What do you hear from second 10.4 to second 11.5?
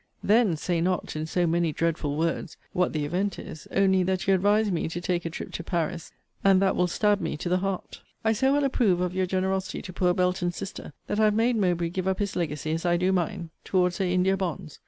sister, that I have